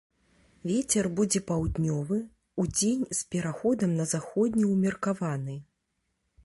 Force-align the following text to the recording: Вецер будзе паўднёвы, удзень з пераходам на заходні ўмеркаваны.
Вецер 0.69 1.09
будзе 1.19 1.41
паўднёвы, 1.49 2.17
удзень 2.65 3.05
з 3.19 3.21
пераходам 3.35 3.91
на 4.01 4.05
заходні 4.17 4.65
ўмеркаваны. 4.73 5.55